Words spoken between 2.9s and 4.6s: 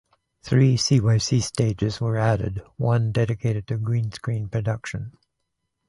dedicated to green screen